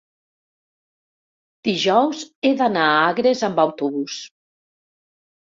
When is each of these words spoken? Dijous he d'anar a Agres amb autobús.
Dijous 1.67 2.23
he 2.49 2.53
d'anar 2.63 2.87
a 2.95 3.05
Agres 3.11 3.45
amb 3.51 3.63
autobús. 3.67 4.19